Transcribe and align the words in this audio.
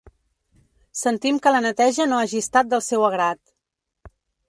Sentim 1.01 1.37
que 1.45 1.53
la 1.55 1.61
neteja 1.67 2.09
no 2.09 2.19
hagi 2.23 2.43
estat 2.49 2.75
del 2.75 2.87
seu 2.91 3.09
agrat. 3.13 3.57